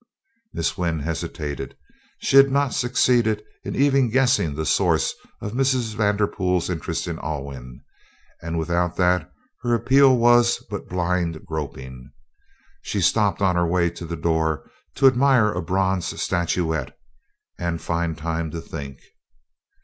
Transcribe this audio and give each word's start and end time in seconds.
Miss 0.51 0.79
Wynn 0.79 1.01
hesitated. 1.01 1.77
She 2.17 2.35
had 2.35 2.49
not 2.49 2.73
succeeded 2.73 3.43
even 3.63 4.05
in 4.05 4.09
guessing 4.09 4.55
the 4.55 4.65
source 4.65 5.13
of 5.41 5.51
Mrs. 5.53 5.93
Vanderpool's 5.93 6.71
interest 6.71 7.07
in 7.07 7.19
Alwyn, 7.19 7.83
and 8.41 8.57
without 8.57 8.95
that 8.97 9.31
her 9.61 9.75
appeal 9.75 10.17
was 10.17 10.57
but 10.71 10.89
blind 10.89 11.45
groping. 11.45 12.11
She 12.81 12.99
stopped 12.99 13.43
on 13.43 13.55
her 13.55 13.67
way 13.67 13.91
to 13.91 14.07
the 14.07 14.17
door 14.17 14.67
to 14.95 15.05
admire 15.05 15.51
a 15.51 15.61
bronze 15.61 16.19
statuette 16.19 16.97
and 17.59 17.79
find 17.79 18.17
time 18.17 18.49
to 18.49 18.59
think. 18.59 18.97